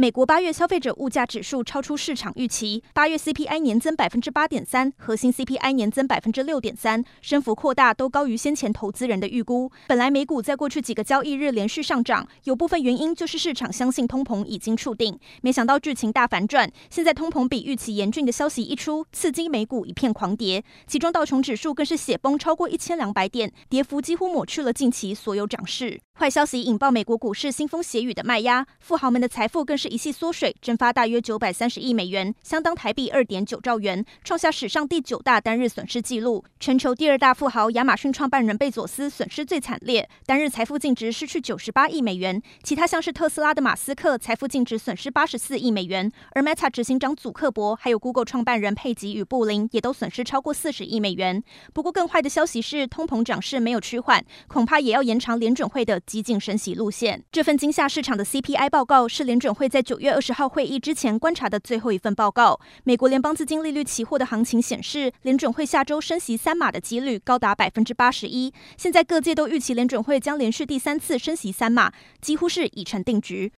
[0.00, 9.72] 美国八月消费者物价指数超出市场预期，八月 CPI 年增百分之八点三，核心 CPI 年增百分之六点三，升幅扩大，都高于先前投资人的预估。
[9.88, 25.98] 本来美股在过去几个交易日连续上涨，有部分原因就是市场相信通膨已经触顶，没想到剧情大反转，现在通膨比预期严峻的消息一出，刺激美股一片狂跌，其中道琼指数更是血崩超过一千两百点，跌幅几乎抹去了近期所有涨势。
[26.18, 36.44] 坏消息引爆美国股市腥风血雨的卖压，富豪们的财富更是一系缩水，蒸发大约九百三十亿美元，相当台币二点九兆元，创下史上第九大单日损失纪录。
[36.58, 42.42] 全球第二大富豪亚马逊创办人贝佐斯损失最惨烈，单日财富净值失去九十八亿美元。
[42.64, 51.40] 其他像是特斯拉的马斯克，财富净值损失八十四亿美元，而 Meta 执行长祖克伯，还有 Google 创办人佩吉与布林，也都损失超过四十亿美元。
[51.72, 57.22] 不过更坏的消息是，通膨涨势没有趋缓，恐怕也要延长联准会的激进升息路线。
[57.30, 62.58] 这份惊吓市场的 CPI 报告是联准会在九月二十号会议之前观察的最后一份报告。
[62.84, 68.50] 美国联邦资金利率期货的行情显示，联准会下周升息三码的几率高达百分之八十一。
[68.78, 73.46] 现在各界都预期联准会将连续第三次升息三码，几乎是已成定局。